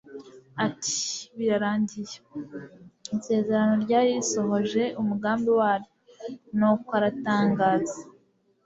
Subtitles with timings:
[0.65, 0.99] ati:
[1.37, 2.15] «Birarangiye.»
[3.17, 5.91] Isezerano ryari risohoje umugambi waryo.
[6.57, 7.97] Nuko aratangaza